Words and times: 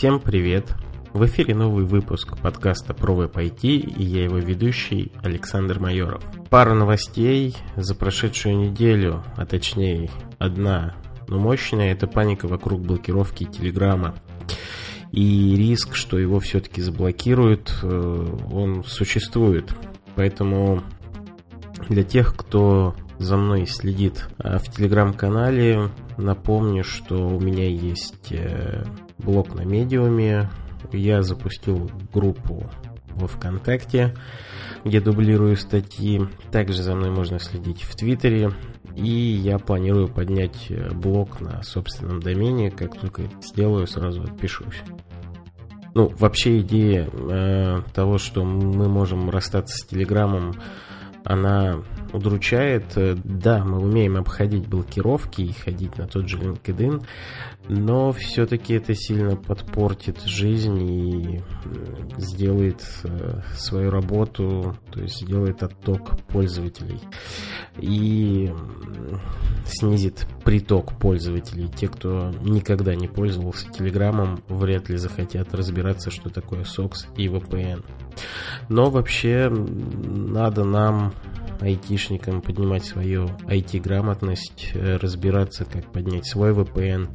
Всем 0.00 0.18
привет! 0.18 0.72
В 1.12 1.26
эфире 1.26 1.54
новый 1.54 1.84
выпуск 1.84 2.38
подкаста 2.38 2.94
про 2.94 3.14
веб 3.14 3.36
IT 3.36 3.60
и 3.64 4.02
я 4.02 4.24
его 4.24 4.38
ведущий 4.38 5.12
Александр 5.22 5.78
Майоров. 5.78 6.24
Пара 6.48 6.72
новостей 6.72 7.54
за 7.76 7.94
прошедшую 7.94 8.56
неделю, 8.56 9.22
а 9.36 9.44
точнее 9.44 10.08
одна, 10.38 10.96
но 11.28 11.38
мощная, 11.38 11.92
это 11.92 12.06
паника 12.06 12.48
вокруг 12.48 12.80
блокировки 12.80 13.44
Телеграма. 13.44 14.14
И 15.12 15.54
риск, 15.54 15.94
что 15.94 16.18
его 16.18 16.40
все-таки 16.40 16.80
заблокируют, 16.80 17.70
э, 17.82 18.36
он 18.50 18.84
существует. 18.84 19.70
Поэтому 20.16 20.82
для 21.90 22.04
тех, 22.04 22.34
кто 22.34 22.94
за 23.18 23.36
мной 23.36 23.66
следит 23.66 24.30
э, 24.38 24.56
в 24.56 24.74
телеграм-канале, 24.74 25.90
напомню, 26.16 26.84
что 26.84 27.28
у 27.28 27.38
меня 27.38 27.68
есть 27.68 28.32
э, 28.32 28.84
блог 29.20 29.54
на 29.54 29.62
медиуме, 29.62 30.50
я 30.92 31.22
запустил 31.22 31.90
группу 32.12 32.68
во 33.14 33.26
ВКонтакте, 33.26 34.14
где 34.84 35.00
дублирую 35.00 35.56
статьи. 35.56 36.20
Также 36.50 36.82
за 36.82 36.94
мной 36.94 37.10
можно 37.10 37.38
следить 37.38 37.82
в 37.82 37.94
Твиттере. 37.96 38.52
И 38.96 39.08
я 39.08 39.58
планирую 39.58 40.08
поднять 40.08 40.66
э, 40.68 40.90
блог 40.92 41.40
на 41.40 41.62
собственном 41.62 42.20
домене. 42.20 42.70
Как 42.70 42.98
только 42.98 43.22
это 43.22 43.40
сделаю, 43.40 43.86
сразу 43.86 44.22
отпишусь. 44.22 44.82
Ну, 45.94 46.08
вообще 46.18 46.60
идея 46.60 47.08
э, 47.12 47.82
того, 47.94 48.18
что 48.18 48.44
мы 48.44 48.88
можем 48.88 49.30
расстаться 49.30 49.76
с 49.76 49.86
Телеграмом, 49.86 50.54
она 51.24 51.82
удручает. 52.12 52.84
Да, 53.24 53.64
мы 53.64 53.78
умеем 53.78 54.16
обходить 54.16 54.66
блокировки 54.66 55.42
и 55.42 55.52
ходить 55.52 55.96
на 55.98 56.06
тот 56.06 56.28
же 56.28 56.38
LinkedIn, 56.38 57.04
но 57.68 58.12
все-таки 58.12 58.74
это 58.74 58.94
сильно 58.94 59.36
подпортит 59.36 60.22
жизнь 60.22 60.82
и 60.82 61.42
сделает 62.16 62.82
э, 63.04 63.42
свою 63.54 63.90
работу, 63.90 64.76
то 64.90 65.00
есть 65.00 65.20
сделает 65.20 65.62
отток 65.62 66.20
пользователей 66.26 67.00
и 67.78 68.52
снизит 69.64 70.26
приток 70.44 70.98
пользователей. 70.98 71.68
Те, 71.68 71.88
кто 71.88 72.30
никогда 72.42 72.94
не 72.94 73.08
пользовался 73.08 73.70
Телеграмом, 73.70 74.42
вряд 74.48 74.88
ли 74.88 74.96
захотят 74.96 75.54
разбираться, 75.54 76.10
что 76.10 76.30
такое 76.30 76.62
SOX 76.62 77.06
и 77.16 77.28
VPN. 77.28 77.84
Но 78.68 78.90
вообще 78.90 79.48
надо 79.48 80.64
нам 80.64 81.12
айтишникам 81.60 82.40
поднимать 82.40 82.84
свою 82.84 83.26
IT-грамотность, 83.46 84.70
э, 84.74 84.96
разбираться, 84.96 85.64
как 85.64 85.90
поднять 85.92 86.26
свой 86.26 86.52
VPN, 86.52 87.08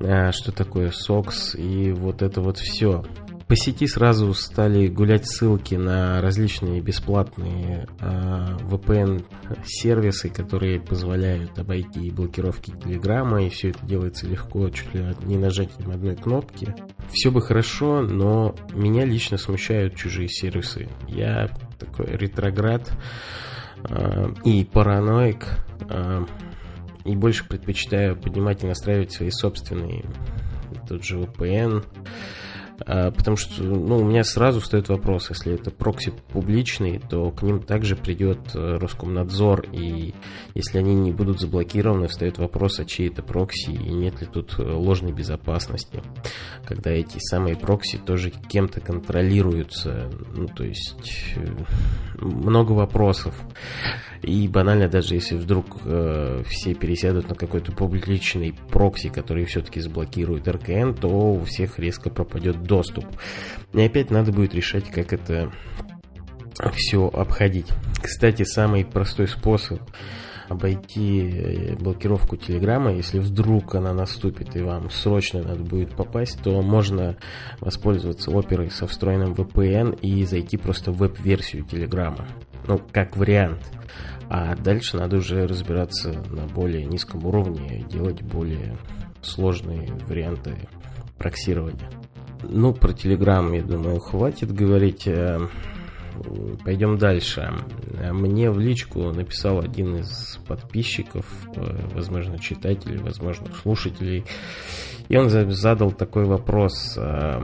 э, 0.00 0.32
что 0.32 0.52
такое 0.52 0.90
SOX 0.90 1.56
и 1.56 1.92
вот 1.92 2.22
это 2.22 2.40
вот 2.40 2.58
все. 2.58 3.04
По 3.48 3.56
сети 3.56 3.86
сразу 3.86 4.34
стали 4.34 4.88
гулять 4.88 5.26
ссылки 5.26 5.74
на 5.74 6.20
различные 6.20 6.82
бесплатные 6.82 7.88
э, 7.98 8.56
VPN-сервисы, 8.60 10.28
которые 10.28 10.80
позволяют 10.80 11.58
обойти 11.58 12.10
блокировки 12.10 12.72
Телеграма, 12.72 13.44
и 13.44 13.48
все 13.48 13.70
это 13.70 13.86
делается 13.86 14.26
легко, 14.26 14.68
чуть 14.68 14.94
ли 14.94 15.02
не 15.22 15.38
нажатием 15.38 15.90
одной 15.90 16.16
кнопки. 16.16 16.74
Все 17.10 17.30
бы 17.30 17.40
хорошо, 17.40 18.02
но 18.02 18.54
меня 18.74 19.06
лично 19.06 19.38
смущают 19.38 19.96
чужие 19.96 20.28
сервисы. 20.28 20.86
Я 21.08 21.48
такой 21.78 22.18
ретроград, 22.18 22.90
Э, 22.90 23.57
и 24.44 24.64
параноик, 24.64 25.46
э, 25.88 26.24
и 27.04 27.16
больше 27.16 27.46
предпочитаю 27.46 28.16
поднимать 28.16 28.62
и 28.62 28.66
настраивать 28.66 29.12
свои 29.12 29.30
собственные, 29.30 30.04
тот 30.88 31.04
же 31.04 31.18
VPN, 31.18 31.84
потому 32.84 33.36
что 33.36 33.62
ну, 33.62 33.98
у 33.98 34.04
меня 34.04 34.24
сразу 34.24 34.60
встает 34.60 34.88
вопрос, 34.88 35.30
если 35.30 35.54
это 35.54 35.70
прокси 35.70 36.12
публичный, 36.32 37.00
то 37.00 37.30
к 37.30 37.42
ним 37.42 37.60
также 37.60 37.96
придет 37.96 38.38
э, 38.54 38.76
Роскомнадзор, 38.78 39.66
и 39.72 40.14
если 40.54 40.78
они 40.78 40.94
не 40.94 41.12
будут 41.12 41.40
заблокированы, 41.40 42.08
встает 42.08 42.38
вопрос, 42.38 42.78
а 42.80 42.84
чьи 42.84 43.08
это 43.08 43.22
прокси, 43.22 43.70
и 43.70 43.90
нет 43.92 44.20
ли 44.20 44.26
тут 44.26 44.58
э, 44.58 44.62
ложной 44.62 45.12
безопасности, 45.12 46.02
когда 46.64 46.90
эти 46.90 47.18
самые 47.18 47.56
прокси 47.56 47.98
тоже 47.98 48.30
кем-то 48.30 48.80
контролируются, 48.80 50.10
ну, 50.34 50.46
то 50.46 50.64
есть 50.64 51.34
э, 51.36 51.46
много 52.20 52.72
вопросов. 52.72 53.34
И 54.22 54.48
банально, 54.48 54.88
даже 54.88 55.14
если 55.14 55.36
вдруг 55.36 55.78
э, 55.84 56.42
все 56.46 56.74
пересядут 56.74 57.28
на 57.28 57.34
какой-то 57.34 57.72
публичный 57.72 58.52
прокси, 58.70 59.10
который 59.10 59.44
все-таки 59.44 59.80
заблокирует 59.80 60.48
РКН, 60.48 60.94
то 60.94 61.08
у 61.08 61.44
всех 61.44 61.78
резко 61.78 62.10
пропадет 62.10 62.62
доступ. 62.68 63.04
И 63.72 63.82
опять 63.82 64.12
надо 64.12 64.30
будет 64.30 64.54
решать, 64.54 64.88
как 64.90 65.12
это 65.12 65.50
все 66.74 67.08
обходить. 67.08 67.66
Кстати, 68.00 68.44
самый 68.44 68.84
простой 68.84 69.26
способ 69.26 69.80
обойти 70.48 71.28
э, 71.28 71.76
блокировку 71.76 72.36
Телеграма, 72.36 72.92
если 72.92 73.18
вдруг 73.18 73.74
она 73.74 73.92
наступит 73.92 74.56
и 74.56 74.62
вам 74.62 74.90
срочно 74.90 75.42
надо 75.42 75.62
будет 75.62 75.94
попасть, 75.94 76.42
то 76.42 76.62
можно 76.62 77.16
воспользоваться 77.60 78.30
оперой 78.30 78.70
со 78.70 78.86
встроенным 78.86 79.34
VPN 79.34 80.00
и 80.00 80.24
зайти 80.24 80.56
просто 80.56 80.90
в 80.90 80.98
веб-версию 80.98 81.64
Телеграма. 81.64 82.26
Ну, 82.66 82.80
как 82.92 83.16
вариант. 83.16 83.60
А 84.30 84.54
дальше 84.56 84.96
надо 84.96 85.16
уже 85.16 85.46
разбираться 85.46 86.12
на 86.30 86.46
более 86.46 86.84
низком 86.84 87.24
уровне, 87.24 87.84
делать 87.90 88.22
более 88.22 88.76
сложные 89.22 89.88
варианты 90.06 90.68
проксирования. 91.16 91.90
Ну, 92.42 92.72
про 92.72 92.92
Telegram, 92.92 93.54
я 93.54 93.62
думаю, 93.62 93.98
хватит 93.98 94.52
говорить. 94.52 95.06
Э, 95.06 95.40
пойдем 96.64 96.98
дальше. 96.98 97.52
Мне 98.12 98.50
в 98.50 98.58
личку 98.58 99.10
написал 99.12 99.60
один 99.60 99.96
из 99.96 100.38
подписчиков, 100.46 101.26
э, 101.56 101.88
возможно, 101.94 102.38
читателей, 102.38 102.98
возможно, 102.98 103.46
слушателей. 103.62 104.24
И 105.08 105.16
он 105.16 105.28
задал 105.30 105.90
такой 105.90 106.24
вопрос 106.26 106.94
э, 106.96 107.42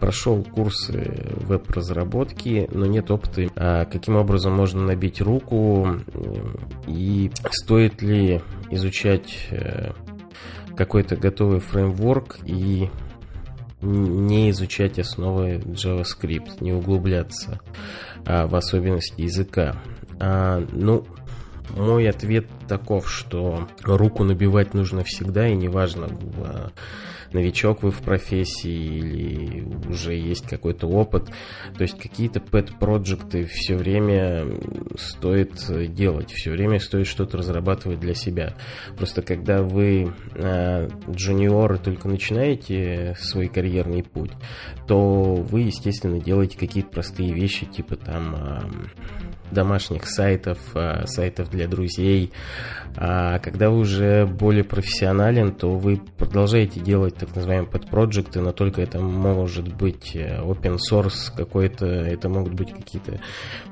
прошел 0.00 0.42
курсы 0.42 1.12
веб-разработки, 1.40 2.68
но 2.72 2.86
нет 2.86 3.10
опыта, 3.10 3.86
каким 3.90 4.16
образом 4.16 4.54
можно 4.54 4.80
набить 4.80 5.20
руку 5.20 5.88
и 6.86 7.32
стоит 7.50 8.00
ли 8.00 8.40
изучать 8.70 9.50
какой-то 10.76 11.16
готовый 11.16 11.58
фреймворк 11.58 12.38
и 12.46 12.88
не 13.80 14.50
изучать 14.50 14.98
основы 14.98 15.56
JavaScript, 15.58 16.62
не 16.62 16.72
углубляться 16.72 17.60
а, 18.24 18.46
в 18.46 18.54
особенности 18.54 19.20
языка. 19.20 19.76
А, 20.18 20.64
ну, 20.72 21.06
мой 21.70 22.08
ответ 22.08 22.46
таков, 22.68 23.10
что 23.10 23.68
руку 23.82 24.24
набивать 24.24 24.74
нужно 24.74 25.04
всегда, 25.04 25.48
и 25.48 25.54
неважно, 25.54 26.08
в 26.08 26.72
новичок 27.32 27.82
вы 27.82 27.90
в 27.90 28.00
профессии 28.00 28.98
или 28.98 29.88
уже 29.88 30.14
есть 30.14 30.46
какой-то 30.46 30.86
опыт. 30.86 31.28
То 31.76 31.82
есть 31.82 31.98
какие-то 31.98 32.40
pet-проекты 32.40 33.46
все 33.46 33.76
время 33.76 34.46
стоит 34.96 35.54
делать, 35.94 36.32
все 36.32 36.50
время 36.50 36.78
стоит 36.80 37.06
что-то 37.06 37.38
разрабатывать 37.38 38.00
для 38.00 38.14
себя. 38.14 38.54
Просто 38.96 39.22
когда 39.22 39.62
вы 39.62 40.12
э, 40.34 40.88
джуниоры 41.10 41.78
только 41.78 42.08
начинаете 42.08 43.14
свой 43.18 43.48
карьерный 43.48 44.02
путь, 44.02 44.32
то 44.86 45.34
вы, 45.34 45.60
естественно, 45.62 46.20
делаете 46.20 46.58
какие-то 46.58 46.90
простые 46.90 47.32
вещи, 47.32 47.66
типа 47.66 47.96
там 47.96 48.34
э, 48.34 48.60
домашних 49.50 50.06
сайтов, 50.06 50.58
э, 50.74 51.06
сайтов 51.06 51.50
для 51.50 51.68
друзей. 51.68 52.32
А 52.96 53.38
когда 53.38 53.70
вы 53.70 53.78
уже 53.78 54.26
более 54.26 54.64
профессионален, 54.64 55.54
то 55.54 55.76
вы 55.76 56.00
продолжаете 56.16 56.80
делать 56.80 57.16
так 57.16 57.34
называемые 57.34 57.70
pet 57.70 57.88
проекты 57.88 58.40
но 58.40 58.52
только 58.52 58.82
это 58.82 59.00
может 59.00 59.74
быть 59.74 60.14
э, 60.14 60.40
open 60.40 60.78
source 60.78 61.32
какой-то, 61.34 61.86
это 61.86 62.28
могут 62.28 62.54
быть 62.54 62.72
какие-то 62.72 63.20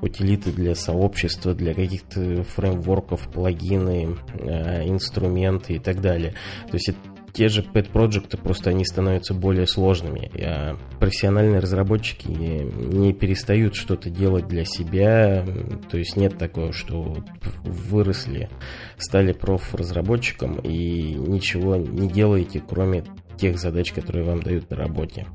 утилиты 0.01 0.53
для 0.53 0.75
сообщества, 0.75 1.55
для 1.55 1.75
каких-то 1.75 2.43
фреймворков, 2.43 3.29
плагины, 3.33 4.17
э, 4.39 4.89
инструменты 4.89 5.75
и 5.75 5.79
так 5.79 6.01
далее. 6.01 6.35
То 6.71 6.75
есть 6.75 6.91
это 6.91 6.99
те 7.37 7.49
же 7.49 7.61
pet 7.61 7.91
проекты 7.91 8.39
просто 8.39 8.71
они 8.71 8.85
становятся 8.85 9.35
более 9.35 9.67
сложными. 9.67 10.31
А 10.43 10.77
профессиональные 10.99 11.61
разработчики 11.61 12.29
не 12.29 13.13
перестают 13.13 13.75
что-то 13.75 14.09
делать 14.09 14.49
для 14.49 14.65
себя. 14.65 15.45
То 15.91 15.99
есть 15.99 16.17
нет 16.17 16.39
такого, 16.39 16.73
что 16.73 17.19
выросли, 17.63 18.49
стали 18.97 19.33
проф-разработчиком 19.33 20.59
и 20.61 21.15
ничего 21.15 21.77
не 21.77 22.09
делаете, 22.09 22.63
кроме 22.67 23.05
тех 23.37 23.59
задач, 23.59 23.93
которые 23.93 24.25
вам 24.25 24.43
дают 24.43 24.71
на 24.71 24.77
работе. 24.77 25.27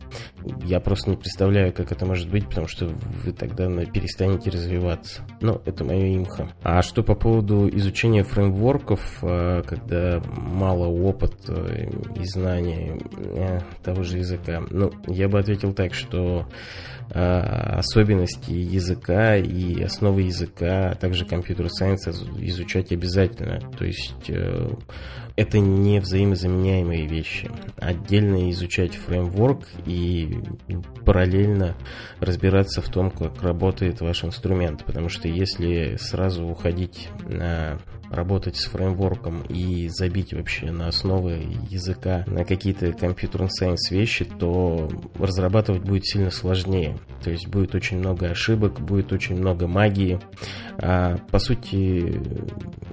Я 0.63 0.79
просто 0.79 1.09
не 1.09 1.17
представляю, 1.17 1.73
как 1.73 1.91
это 1.91 2.05
может 2.05 2.29
быть, 2.29 2.47
потому 2.47 2.67
что 2.67 2.87
вы 2.87 3.31
тогда 3.31 3.67
перестанете 3.85 4.49
развиваться. 4.49 5.21
Но 5.41 5.61
это 5.65 5.83
мое 5.83 6.15
имхо. 6.15 6.49
А 6.63 6.81
что 6.81 7.03
по 7.03 7.15
поводу 7.15 7.69
изучения 7.69 8.23
фреймворков, 8.23 9.19
э, 9.23 9.63
когда 9.65 10.21
мало 10.25 10.87
опыта 10.87 11.53
и 12.15 12.25
знаний 12.25 13.01
э, 13.17 13.59
того 13.83 14.03
же 14.03 14.17
языка? 14.17 14.63
Ну, 14.69 14.91
я 15.07 15.27
бы 15.27 15.39
ответил 15.39 15.73
так, 15.73 15.93
что 15.93 16.47
э, 17.09 17.19
особенности 17.19 18.51
языка 18.51 19.37
и 19.37 19.81
основы 19.81 20.23
языка, 20.23 20.91
а 20.91 20.95
также 20.95 21.25
компьютер-сайенс 21.25 22.07
изучать 22.07 22.91
обязательно. 22.91 23.59
То 23.77 23.85
есть 23.85 24.31
это 25.35 25.59
не 25.59 25.99
взаимозаменяемые 25.99 27.07
вещи. 27.07 27.49
Отдельно 27.91 28.49
изучать 28.51 28.95
фреймворк 28.95 29.67
и 29.85 30.39
параллельно 31.05 31.75
разбираться 32.19 32.81
в 32.81 32.89
том, 32.89 33.11
как 33.11 33.41
работает 33.41 33.99
ваш 33.99 34.23
инструмент. 34.23 34.85
Потому 34.85 35.09
что 35.09 35.27
если 35.27 35.97
сразу 35.97 36.45
уходить 36.45 37.09
на 37.27 37.79
работать 38.11 38.57
с 38.57 38.65
фреймворком 38.65 39.41
и 39.43 39.87
забить 39.87 40.33
вообще 40.33 40.71
на 40.71 40.87
основы 40.87 41.47
языка 41.69 42.25
на 42.27 42.43
какие-то 42.43 42.91
компьютер 42.91 43.49
сайенс 43.49 43.89
вещи, 43.89 44.25
то 44.25 44.89
разрабатывать 45.17 45.83
будет 45.83 46.05
сильно 46.05 46.29
сложнее. 46.29 46.97
То 47.23 47.31
есть 47.31 47.47
будет 47.47 47.73
очень 47.73 47.99
много 47.99 48.29
ошибок, 48.29 48.81
будет 48.81 49.13
очень 49.13 49.37
много 49.37 49.67
магии. 49.67 50.19
А, 50.77 51.17
по 51.29 51.39
сути, 51.39 52.21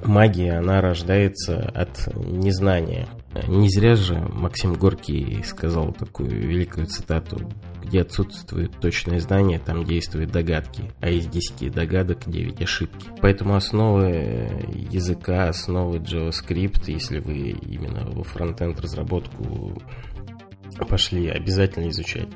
магия, 0.05 0.59
она 0.59 0.81
рождается 0.81 1.59
от 1.75 2.15
незнания. 2.15 3.09
Не 3.47 3.69
зря 3.69 3.95
же 3.95 4.19
Максим 4.33 4.75
Горький 4.75 5.43
сказал 5.45 5.93
такую 5.93 6.31
великую 6.31 6.87
цитату 6.87 7.49
где 7.89 8.03
отсутствует 8.03 8.79
точное 8.81 9.19
знание, 9.19 9.59
там 9.59 9.85
действуют 9.85 10.31
догадки, 10.31 10.93
а 11.01 11.09
из 11.09 11.27
10 11.27 11.73
догадок 11.73 12.29
9 12.29 12.61
ошибки. 12.63 13.09
Поэтому 13.21 13.55
основы 13.55 14.51
языка, 14.91 15.49
основы 15.49 15.99
JavaScript, 15.99 16.85
если 16.87 17.19
вы 17.19 17.51
именно 17.51 18.11
во 18.11 18.23
фронтенд 18.23 18.79
разработку 18.81 19.83
пошли 20.89 21.29
обязательно 21.29 21.89
изучать. 21.89 22.29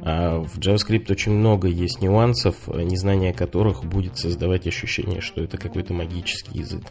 А 0.00 0.40
в 0.40 0.58
JavaScript 0.58 1.12
очень 1.12 1.32
много 1.32 1.68
есть 1.68 2.00
нюансов, 2.00 2.66
незнание 2.66 3.32
которых 3.32 3.84
будет 3.84 4.16
создавать 4.16 4.66
ощущение, 4.66 5.20
что 5.20 5.42
это 5.42 5.58
какой-то 5.58 5.92
магический 5.92 6.58
язык. 6.58 6.82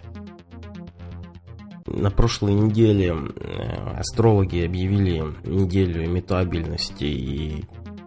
На 1.94 2.10
прошлой 2.10 2.54
неделе 2.54 3.14
э, 3.14 4.00
астрологи 4.00 4.66
объявили 4.66 5.24
неделю 5.44 6.04
имитабельности 6.06 7.04
и 7.04 7.66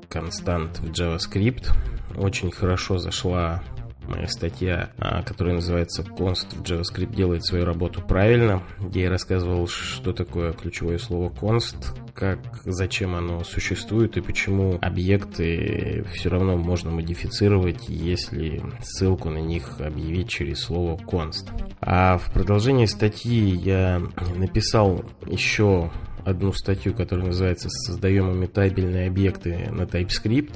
констант 0.08 0.80
в 0.80 0.90
JavaScript. 0.90 1.68
Очень 2.16 2.50
хорошо 2.50 2.98
зашла 2.98 3.62
моя 4.08 4.26
статья, 4.26 4.90
а, 4.98 5.22
которая 5.22 5.54
называется 5.54 6.02
«Const 6.02 6.56
в 6.56 6.62
JavaScript 6.62 7.14
делает 7.14 7.44
свою 7.44 7.64
работу 7.64 8.02
правильно», 8.02 8.62
где 8.80 9.02
я 9.02 9.10
рассказывал, 9.10 9.68
что 9.68 10.12
такое 10.12 10.52
ключевое 10.52 10.98
слово 10.98 11.30
const, 11.30 11.76
как, 12.16 12.38
зачем 12.64 13.14
оно 13.14 13.44
существует 13.44 14.16
и 14.16 14.22
почему 14.22 14.78
объекты 14.80 16.04
все 16.14 16.30
равно 16.30 16.56
можно 16.56 16.90
модифицировать, 16.90 17.88
если 17.88 18.62
ссылку 18.80 19.28
на 19.28 19.38
них 19.38 19.80
объявить 19.80 20.30
через 20.30 20.60
слово 20.60 20.96
const. 20.96 21.50
А 21.80 22.16
в 22.16 22.32
продолжении 22.32 22.86
статьи 22.86 23.54
я 23.54 24.02
написал 24.34 25.04
еще 25.26 25.90
одну 26.24 26.52
статью, 26.52 26.94
которая 26.94 27.26
называется 27.26 27.68
«Создаем 27.68 28.32
имитабельные 28.32 29.08
объекты 29.08 29.68
на 29.70 29.82
TypeScript», 29.82 30.54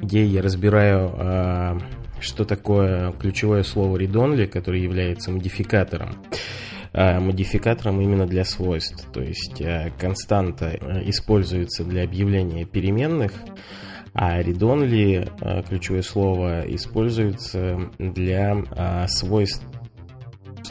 где 0.00 0.24
я 0.24 0.42
разбираю, 0.42 1.10
а, 1.14 1.78
что 2.20 2.44
такое 2.44 3.12
ключевое 3.12 3.62
слово 3.62 3.96
read-only, 3.96 4.46
которое 4.46 4.82
является 4.82 5.32
модификатором 5.32 6.10
модификатором 6.94 8.00
именно 8.00 8.26
для 8.26 8.44
свойств. 8.44 9.08
То 9.12 9.22
есть 9.22 9.60
а, 9.62 9.90
константа 9.98 10.78
используется 11.06 11.84
для 11.84 12.04
объявления 12.04 12.64
переменных, 12.64 13.32
а 14.14 14.42
read-only, 14.42 15.66
ключевое 15.68 16.02
слово, 16.02 16.64
используется 16.66 17.90
для 17.98 19.06
свойств 19.08 19.64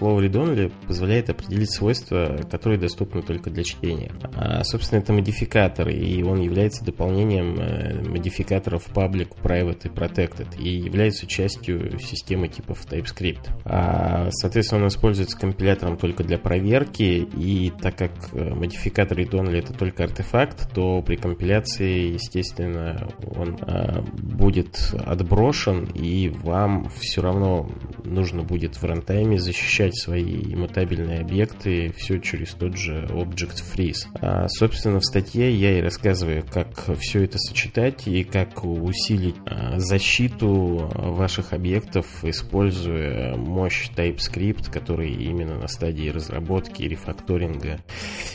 Слово 0.01 0.21
read-only 0.21 0.73
позволяет 0.87 1.29
определить 1.29 1.69
свойства, 1.69 2.35
которые 2.49 2.79
доступны 2.79 3.21
только 3.21 3.51
для 3.51 3.63
чтения. 3.63 4.11
А, 4.35 4.63
собственно, 4.63 4.99
это 4.99 5.13
модификатор, 5.13 5.89
и 5.89 6.23
он 6.23 6.41
является 6.41 6.83
дополнением 6.83 7.59
э, 7.59 8.01
модификаторов 8.09 8.89
public, 8.91 9.35
private 9.43 9.81
и 9.83 9.89
protected, 9.89 10.59
и 10.59 10.69
является 10.69 11.27
частью 11.27 11.99
системы 11.99 12.47
типов 12.47 12.83
TypeScript. 12.89 13.51
А, 13.63 14.31
соответственно, 14.31 14.81
он 14.81 14.87
используется 14.87 15.37
компилятором 15.37 15.97
только 15.97 16.23
для 16.23 16.39
проверки, 16.39 17.27
и 17.37 17.71
так 17.79 17.95
как 17.95 18.11
э, 18.33 18.55
модификатор 18.55 19.19
read-only 19.19 19.59
это 19.59 19.71
только 19.71 20.05
артефакт, 20.05 20.73
то 20.73 21.03
при 21.03 21.15
компиляции, 21.15 22.13
естественно, 22.13 23.07
он 23.35 23.55
а, 23.61 24.01
будет 24.01 24.95
отброшен, 25.05 25.83
и 25.93 26.29
вам 26.29 26.89
все 26.89 27.21
равно 27.21 27.69
нужно 28.03 28.41
будет 28.41 28.77
в 28.77 28.83
рантайме 28.83 29.37
защищать 29.37 29.90
защищать 29.91 29.95
свои 29.95 30.53
иммутабельные 30.53 31.21
объекты 31.21 31.93
все 31.97 32.19
через 32.19 32.53
тот 32.53 32.77
же 32.77 33.05
Object 33.09 33.63
Freeze. 33.75 34.07
А, 34.21 34.47
собственно, 34.47 34.99
в 34.99 35.05
статье 35.05 35.53
я 35.53 35.77
и 35.77 35.81
рассказываю, 35.81 36.43
как 36.49 36.97
все 36.99 37.23
это 37.23 37.37
сочетать 37.37 38.07
и 38.07 38.23
как 38.23 38.63
усилить 38.63 39.35
а, 39.45 39.79
защиту 39.79 40.89
ваших 40.95 41.53
объектов, 41.53 42.05
используя 42.23 43.35
мощь 43.35 43.89
TypeScript, 43.95 44.71
который 44.71 45.11
именно 45.11 45.57
на 45.57 45.67
стадии 45.67 46.09
разработки, 46.09 46.83
рефакторинга 46.83 47.79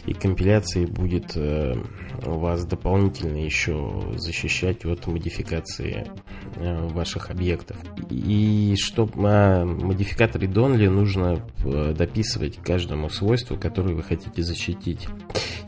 и 0.06 0.12
компиляции 0.12 0.87
будет 0.87 1.32
а, 1.37 1.75
вас 2.23 2.64
дополнительно 2.64 3.38
еще 3.38 4.12
защищать 4.17 4.85
от 4.85 5.06
модификации 5.06 6.06
а, 6.56 6.88
ваших 6.88 7.31
объектов. 7.31 7.76
И 8.11 8.75
чтобы 8.79 9.12
а, 9.17 9.64
модификаторы 9.64 10.47
Donly 10.47 10.88
нужно 10.88 11.26
Э, 11.26 11.41
дописывать 11.65 12.57
каждому 12.57 13.09
свойству, 13.09 13.57
которое 13.57 13.95
вы 13.95 14.03
хотите 14.03 14.43
защитить. 14.43 15.09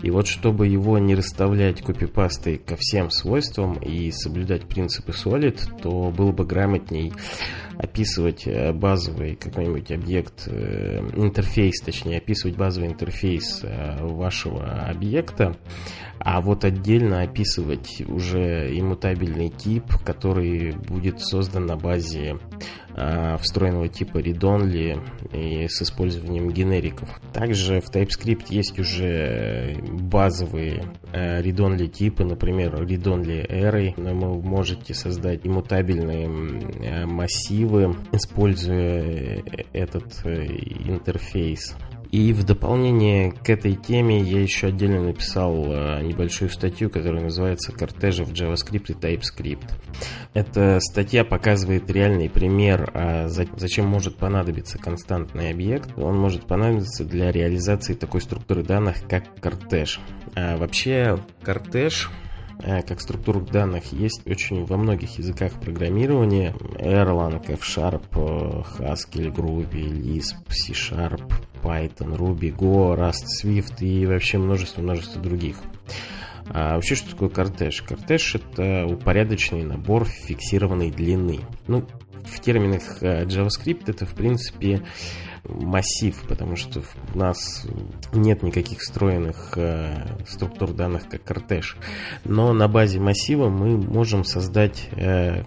И 0.02 0.10
вот 0.10 0.28
чтобы 0.28 0.68
его 0.68 0.98
не 0.98 1.14
расставлять 1.14 1.82
копипастой 1.82 2.58
ко 2.58 2.76
всем 2.76 3.10
свойствам 3.10 3.74
и 3.74 4.12
соблюдать 4.12 4.66
принципы 4.66 5.12
Solid, 5.12 5.58
то 5.82 6.12
было 6.16 6.30
бы 6.30 6.44
грамотней 6.44 7.12
описывать 7.76 8.46
э, 8.46 8.72
базовый 8.72 9.34
какой-нибудь 9.34 9.90
объект, 9.90 10.46
э, 10.46 11.00
интерфейс, 11.16 11.80
точнее, 11.80 12.18
описывать 12.18 12.56
базовый 12.56 12.88
интерфейс 12.88 13.64
вашего 14.00 14.82
объекта, 14.88 15.56
а 16.18 16.40
вот 16.40 16.64
отдельно 16.64 17.22
описывать 17.22 18.02
уже 18.06 18.68
иммутабельный 18.78 19.48
тип, 19.48 19.84
который 20.04 20.72
будет 20.72 21.20
создан 21.20 21.66
на 21.66 21.76
базе 21.76 22.38
э, 22.87 22.87
встроенного 23.40 23.88
типа 23.88 24.18
read-only 24.18 25.00
и 25.32 25.68
с 25.68 25.82
использованием 25.82 26.50
генериков. 26.50 27.20
Также 27.32 27.80
в 27.80 27.90
TypeScript 27.90 28.46
есть 28.48 28.78
уже 28.78 29.76
базовые 29.88 30.84
э, 31.12 31.40
read-only 31.42 31.86
типы, 31.88 32.24
например, 32.24 32.74
read-only 32.74 33.46
array. 33.48 33.94
Вы 33.96 34.42
можете 34.42 34.94
создать 34.94 35.46
иммутабельные 35.46 36.26
э, 36.26 37.06
массивы, 37.06 37.94
используя 38.12 39.42
этот 39.72 40.24
э, 40.24 40.46
интерфейс. 40.86 41.76
И 42.10 42.32
в 42.32 42.44
дополнение 42.44 43.32
к 43.32 43.50
этой 43.50 43.74
теме 43.74 44.20
я 44.20 44.40
еще 44.40 44.68
отдельно 44.68 45.02
написал 45.02 45.54
э, 45.66 46.02
небольшую 46.02 46.48
статью, 46.48 46.88
которая 46.88 47.22
называется 47.22 47.72
«Кортежи 47.72 48.24
в 48.24 48.32
JavaScript 48.32 48.86
и 48.88 48.92
TypeScript». 48.94 49.70
Эта 50.32 50.80
статья 50.80 51.24
показывает 51.24 51.90
реальный 51.90 52.30
пример, 52.30 52.90
а 52.94 53.28
зачем 53.28 53.86
может 53.86 54.16
понадобиться 54.16 54.78
константный 54.78 55.50
объект. 55.50 55.90
Он 55.98 56.16
может 56.18 56.46
понадобиться 56.46 57.04
для 57.04 57.30
реализации 57.30 57.94
такой 57.94 58.22
структуры 58.22 58.62
данных, 58.62 59.06
как 59.08 59.38
кортеж. 59.40 60.00
А 60.34 60.56
вообще, 60.56 61.18
кортеж 61.42 62.10
как 62.58 63.00
структуру 63.00 63.40
данных 63.40 63.92
есть 63.92 64.26
очень 64.26 64.64
во 64.64 64.76
многих 64.76 65.18
языках 65.18 65.52
программирования. 65.60 66.54
Erlang, 66.78 67.44
F-Sharp, 67.46 68.02
э, 68.14 68.82
Haskell, 68.82 69.32
Groovy, 69.32 69.90
Lisp, 69.90 70.36
C-Sharp, 70.48 71.32
Python, 71.62 72.16
Ruby, 72.16 72.54
Go, 72.54 72.96
Rust, 72.96 73.26
Swift 73.42 73.80
и 73.80 74.06
вообще 74.06 74.38
множество-множество 74.38 75.22
других. 75.22 75.58
А 76.50 76.74
вообще, 76.74 76.94
что 76.94 77.10
такое 77.10 77.28
кортеж? 77.28 77.82
Кортеж— 77.82 78.34
это 78.36 78.86
упорядоченный 78.86 79.64
набор 79.64 80.06
фиксированной 80.06 80.90
длины. 80.90 81.40
Ну, 81.66 81.86
в 82.24 82.40
терминах 82.40 83.02
э, 83.02 83.24
JavaScript 83.24 83.84
это, 83.86 84.06
в 84.06 84.14
принципе, 84.14 84.82
массив, 85.44 86.20
потому 86.28 86.56
что 86.56 86.82
у 87.14 87.18
нас 87.18 87.66
нет 88.12 88.42
никаких 88.42 88.80
встроенных 88.80 89.54
э, 89.56 90.06
структур 90.26 90.72
данных, 90.72 91.08
как 91.08 91.24
кортеж. 91.24 91.76
Но 92.24 92.52
на 92.52 92.68
базе 92.68 93.00
массива 93.00 93.48
мы 93.48 93.76
можем 93.76 94.24
создать 94.24 94.88
э, 94.92 95.44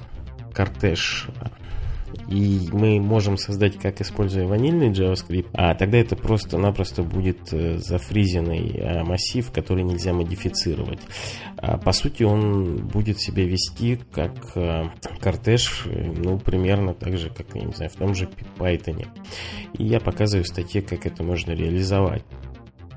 кортеж 0.54 1.28
и 2.28 2.68
мы 2.72 3.00
можем 3.00 3.38
создать, 3.38 3.78
как 3.78 4.02
используя 4.02 4.46
ванильный 4.46 4.92
JavaScript, 4.92 5.50
а 5.54 5.76
тогда 5.76 5.98
это 5.98 6.16
просто-напросто 6.16 7.04
будет 7.04 7.54
э, 7.54 7.78
зафризенный 7.78 8.72
э, 8.72 9.04
массив, 9.04 9.52
который 9.52 9.84
нельзя 9.84 10.14
модифицировать. 10.14 11.00
А 11.58 11.78
по 11.78 11.92
сути, 11.92 12.24
он 12.24 12.88
будет 12.88 13.20
себя 13.20 13.46
вести 13.46 14.00
как 14.12 14.34
э, 14.56 14.86
кортеж, 15.20 15.86
ну, 15.86 16.40
примерно 16.40 16.94
так 16.94 17.18
же, 17.18 17.30
как, 17.30 17.48
я 17.54 17.62
не 17.62 17.74
знаю, 17.74 17.92
в 17.92 17.96
том 17.96 18.16
же 18.16 18.30
Python. 18.58 19.08
И 19.78 19.84
я 19.86 20.00
показываю 20.00 20.44
в 20.44 20.48
статье, 20.48 20.82
как 20.82 21.06
это 21.06 21.24
можно 21.24 21.52
реализовать. 21.52 22.24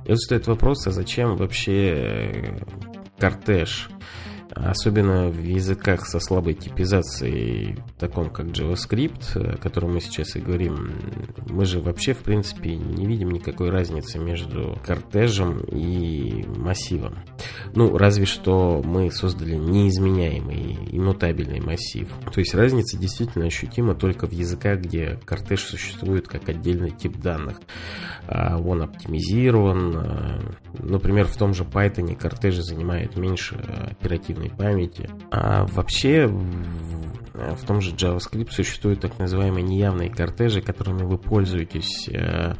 И 0.06 0.10
вот 0.10 0.20
стоит 0.20 0.46
вопрос, 0.46 0.86
а 0.86 0.90
зачем 0.90 1.36
вообще 1.36 2.60
кортеж? 3.18 3.88
Особенно 4.54 5.28
в 5.28 5.42
языках 5.42 6.06
со 6.06 6.20
слабой 6.20 6.54
типизацией, 6.54 7.76
таком 7.98 8.30
как 8.30 8.46
JavaScript, 8.46 9.36
о 9.36 9.56
котором 9.56 9.94
мы 9.94 10.00
сейчас 10.00 10.36
и 10.36 10.40
говорим, 10.40 10.92
мы 11.48 11.64
же 11.64 11.80
вообще, 11.80 12.12
в 12.14 12.18
принципе, 12.18 12.76
не 12.76 13.04
видим 13.04 13.30
никакой 13.30 13.70
разницы 13.70 14.18
между 14.18 14.78
кортежем 14.84 15.60
и 15.60 16.44
массивом. 16.56 17.24
Ну, 17.74 17.98
разве 17.98 18.26
что 18.26 18.80
мы 18.84 19.10
создали 19.10 19.56
неизменяемый 19.56 20.78
иммутабельный 20.92 21.60
массив. 21.60 22.08
То 22.32 22.38
есть 22.38 22.54
разница 22.54 22.96
действительно 22.96 23.46
ощутима 23.46 23.94
только 23.94 24.28
в 24.28 24.32
языках, 24.32 24.80
где 24.80 25.18
кортеж 25.24 25.62
существует 25.62 26.28
как 26.28 26.48
отдельный 26.48 26.90
тип 26.90 27.16
данных. 27.16 27.60
А, 28.28 28.58
он 28.58 28.82
оптимизирован. 28.82 29.96
А, 29.96 30.40
например, 30.78 31.26
в 31.26 31.36
том 31.36 31.54
же 31.54 31.64
Python 31.64 32.14
кортеж 32.14 32.56
занимает 32.58 33.16
меньше 33.16 33.56
оперативной 33.90 34.43
памяти. 34.50 35.08
А 35.30 35.66
вообще 35.66 36.26
в 36.26 37.66
том 37.66 37.80
же 37.80 37.92
JavaScript 37.94 38.50
существуют 38.50 39.00
так 39.00 39.18
называемые 39.18 39.62
неявные 39.62 40.10
кортежи, 40.10 40.60
которыми 40.60 41.02
вы 41.02 41.18
пользуетесь 41.18 42.08
э, 42.08 42.54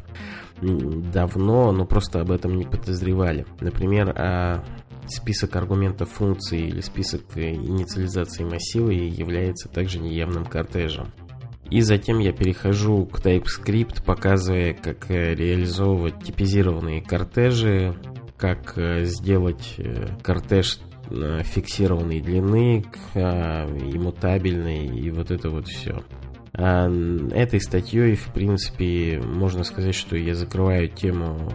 давно, 0.61 1.71
но 1.71 1.85
просто 1.85 2.21
об 2.21 2.31
этом 2.31 2.57
не 2.57 2.65
подозревали. 2.65 3.45
Например, 3.59 4.63
список 5.07 5.55
аргументов 5.55 6.09
функции 6.09 6.67
или 6.67 6.81
список 6.81 7.23
инициализации 7.35 8.43
массива 8.43 8.89
является 8.89 9.69
также 9.69 9.99
неявным 9.99 10.45
кортежем. 10.45 11.11
И 11.69 11.81
затем 11.81 12.19
я 12.19 12.31
перехожу 12.31 13.05
к 13.05 13.19
TypeScript, 13.19 14.03
показывая, 14.05 14.73
как 14.73 15.09
э, 15.09 15.33
реализовывать 15.33 16.23
типизированные 16.23 17.01
кортежи, 17.01 17.95
как 18.37 18.77
э, 18.77 19.05
сделать 19.05 19.73
э, 19.77 20.09
кортеж 20.21 20.79
фиксированной 21.09 22.21
длины, 22.21 22.83
иммутабельный 23.13 24.87
и 24.87 25.11
вот 25.11 25.31
это 25.31 25.49
вот 25.49 25.67
все. 25.67 26.03
А 26.53 26.87
этой 27.31 27.59
статьей, 27.59 28.15
в 28.15 28.31
принципе, 28.33 29.19
можно 29.21 29.63
сказать, 29.63 29.95
что 29.95 30.15
я 30.15 30.35
закрываю 30.35 30.87
тему 30.87 31.51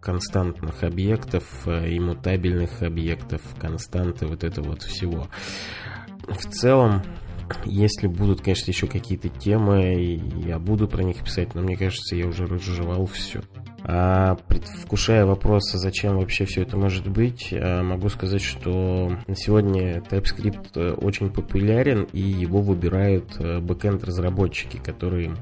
константных 0.00 0.82
объектов, 0.82 1.44
иммутабельных 1.66 2.82
объектов, 2.82 3.40
константы, 3.58 4.26
вот 4.26 4.44
это 4.44 4.62
вот 4.62 4.82
всего. 4.82 5.28
В 6.28 6.44
целом, 6.52 7.02
если 7.64 8.08
будут, 8.08 8.40
конечно, 8.40 8.70
еще 8.70 8.88
какие-то 8.88 9.28
темы, 9.28 10.20
я 10.44 10.58
буду 10.58 10.88
про 10.88 11.04
них 11.04 11.22
писать, 11.22 11.54
но 11.54 11.62
мне 11.62 11.76
кажется, 11.76 12.16
я 12.16 12.26
уже 12.26 12.46
разжевал 12.46 13.06
все. 13.06 13.40
А 13.84 14.36
предвкушая 14.48 15.24
вопросы, 15.26 15.78
зачем 15.78 16.16
вообще 16.16 16.44
все 16.44 16.62
это 16.62 16.76
может 16.76 17.06
быть, 17.08 17.52
а, 17.52 17.82
могу 17.82 18.08
сказать, 18.08 18.42
что 18.42 19.12
на 19.26 19.36
сегодня 19.36 20.00
TypeScript 20.00 20.70
э, 20.74 20.92
очень 20.94 21.30
популярен, 21.30 22.04
и 22.12 22.20
его 22.20 22.60
выбирают 22.60 23.36
э, 23.38 23.60
backend 23.60 24.02
разработчики, 24.02 24.78
которые 24.78 25.36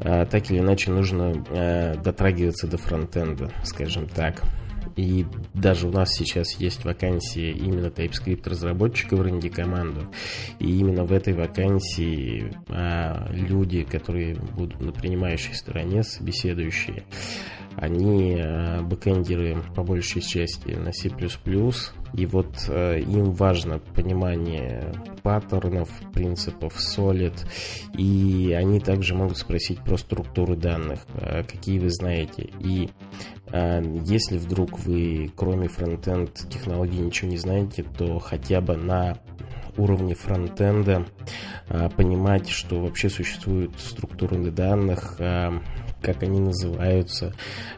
а, 0.00 0.26
так 0.26 0.50
или 0.50 0.58
иначе 0.58 0.90
нужно 0.90 1.44
э, 1.50 1.96
дотрагиваться 2.02 2.66
до 2.66 2.76
фронтенда, 2.78 3.50
скажем 3.64 4.06
так. 4.08 4.42
И 4.96 5.26
даже 5.52 5.86
у 5.86 5.92
нас 5.92 6.10
сейчас 6.12 6.52
есть 6.58 6.84
вакансия 6.84 7.50
именно 7.52 7.86
TypeScript 7.86 8.48
разработчика 8.48 9.14
в 9.14 9.20
рынке 9.20 9.50
команду. 9.50 10.10
И 10.58 10.78
именно 10.78 11.04
в 11.04 11.12
этой 11.12 11.34
вакансии 11.34 12.50
а, 12.68 13.28
люди, 13.30 13.82
которые 13.82 14.34
будут 14.34 14.80
на 14.80 14.92
принимающей 14.92 15.54
стороне, 15.54 16.02
собеседующие, 16.02 17.04
они 17.76 18.40
а, 18.40 18.82
бэкэндеры 18.82 19.62
по 19.74 19.82
большей 19.82 20.22
части 20.22 20.70
на 20.70 20.92
C++, 20.92 21.10
и 22.14 22.24
вот 22.24 22.66
э, 22.68 23.00
им 23.00 23.32
важно 23.32 23.78
понимание 23.78 24.92
паттернов, 25.22 25.90
принципов 26.14 26.74
Solid, 26.78 27.34
и 27.98 28.56
они 28.56 28.80
также 28.80 29.14
могут 29.14 29.36
спросить 29.36 29.80
про 29.80 29.98
структуры 29.98 30.56
данных, 30.56 31.00
э, 31.14 31.42
какие 31.42 31.78
вы 31.78 31.90
знаете. 31.90 32.48
И 32.60 32.88
э, 33.52 33.82
если 34.06 34.38
вдруг 34.38 34.78
вы 34.78 35.30
кроме 35.36 35.68
фронтенд 35.68 36.32
технологий 36.48 37.00
ничего 37.00 37.30
не 37.30 37.38
знаете, 37.38 37.84
то 37.98 38.18
хотя 38.18 38.62
бы 38.62 38.76
на 38.76 39.18
уровне 39.76 40.14
фронтенда 40.14 41.06
э, 41.68 41.88
понимать, 41.90 42.48
что 42.48 42.80
вообще 42.80 43.10
существуют 43.10 43.78
структуры 43.78 44.50
данных, 44.50 45.16
э, 45.18 45.50
как 46.00 46.22
они 46.22 46.40
называются, 46.40 47.34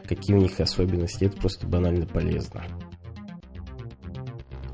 какие 0.07 0.35
у 0.35 0.39
них 0.39 0.59
особенности, 0.59 1.25
это 1.25 1.37
просто 1.37 1.67
банально 1.67 2.05
полезно. 2.05 2.63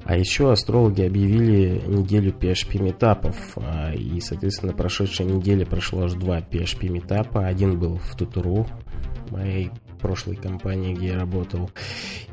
А 0.05 0.15
еще 0.15 0.51
астрологи 0.51 1.01
объявили 1.01 1.81
неделю 1.87 2.31
PHP 2.31 2.79
метапов. 2.79 3.35
А, 3.57 3.91
и, 3.91 4.19
соответственно, 4.19 4.71
на 4.71 4.77
прошедшей 4.77 5.25
неделе 5.25 5.65
прошло 5.65 6.03
аж 6.03 6.13
два 6.13 6.41
PHP 6.41 6.89
метапа. 6.89 7.47
Один 7.47 7.79
был 7.79 7.97
в 7.97 8.15
Тутуру, 8.15 8.67
моей 9.31 9.71
прошлой 9.99 10.35
компании, 10.35 10.93
где 10.93 11.07
я 11.07 11.19
работал. 11.19 11.71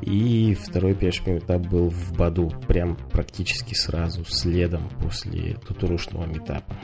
И 0.01 0.53
второй 0.53 0.91
PHP 0.91 1.33
метап 1.33 1.61
был 1.67 1.89
в 1.89 2.15
Баду, 2.15 2.51
прям 2.67 2.95
практически 3.11 3.73
сразу, 3.73 4.23
следом 4.25 4.87
после 5.01 5.55
тутурушного 5.55 6.27
метапа. 6.27 6.77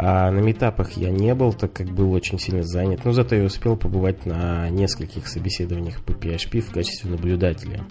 А 0.00 0.30
на 0.30 0.38
метапах 0.38 0.92
я 0.92 1.10
не 1.10 1.34
был, 1.34 1.52
так 1.52 1.72
как 1.72 1.90
был 1.90 2.12
очень 2.12 2.38
сильно 2.38 2.62
занят, 2.62 3.04
но 3.04 3.10
зато 3.10 3.34
я 3.34 3.42
успел 3.42 3.76
побывать 3.76 4.26
на 4.26 4.70
нескольких 4.70 5.26
собеседованиях 5.26 6.04
по 6.04 6.12
PHP 6.12 6.60
в 6.60 6.70
качестве 6.70 7.10
наблюдателя. 7.10 7.84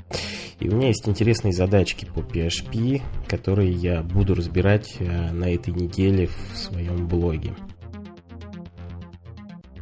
И 0.62 0.70
у 0.70 0.78
меня 0.78 0.88
есть 0.88 1.06
интересные 1.06 1.52
задачки 1.52 2.06
по 2.06 2.22
PHP, 2.22 3.02
которые 3.28 3.74
я 3.74 4.04
буду 4.04 4.36
разбирать 4.36 4.96
э, 5.00 5.32
на 5.34 5.54
этой 5.54 5.74
неделе 5.74 6.28
в 6.28 6.58
своем 6.58 7.10
блоге. 7.10 7.54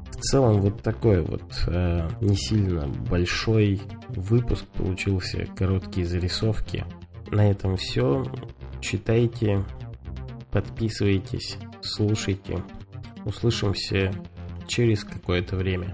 В 0.09 0.17
целом 0.21 0.61
вот 0.61 0.81
такой 0.81 1.21
вот 1.21 1.43
э, 1.67 2.09
не 2.21 2.35
сильно 2.35 2.87
большой 2.87 3.79
выпуск 4.09 4.65
получился, 4.75 5.45
короткие 5.55 6.07
зарисовки. 6.07 6.85
На 7.29 7.51
этом 7.51 7.77
все. 7.77 8.25
Читайте, 8.81 9.63
подписывайтесь, 10.49 11.59
слушайте. 11.85 12.63
Услышимся 13.25 14.11
через 14.67 15.03
какое-то 15.03 15.55
время. 15.55 15.93